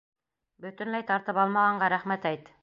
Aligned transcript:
Бөтөнләй 0.65 1.05
тартып 1.11 1.41
алмағанға 1.43 1.91
рәхмәт 1.97 2.29
әйт! 2.33 2.51